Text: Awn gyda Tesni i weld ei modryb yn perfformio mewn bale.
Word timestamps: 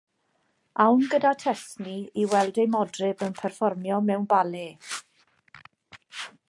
Awn 0.85 1.03
gyda 1.11 1.33
Tesni 1.43 1.93
i 2.21 2.25
weld 2.31 2.57
ei 2.63 2.67
modryb 2.77 3.23
yn 3.29 3.37
perfformio 3.41 4.01
mewn 4.09 4.27
bale. 4.35 4.67